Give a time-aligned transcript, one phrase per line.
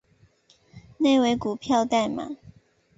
[0.97, 2.35] 内为股票代码